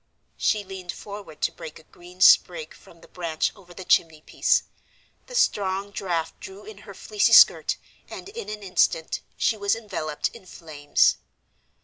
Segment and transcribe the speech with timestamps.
[0.37, 4.63] She leaned forward to break a green sprig from the branch over the chimneypiece;
[5.27, 7.77] the strong draft drew in her fleecy skirt,
[8.09, 11.17] and in an instant she was enveloped in flames.